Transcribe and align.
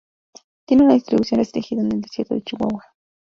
Tiene 0.65 0.81
una 0.83 0.95
distribución 0.95 1.37
restringida 1.41 1.81
en 1.83 1.91
el 1.91 2.01
Desierto 2.01 2.33
de 2.33 2.41
Chihuahua. 2.41 2.81